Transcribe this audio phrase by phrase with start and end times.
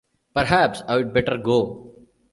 [0.33, 1.93] Perhaps I'd better go.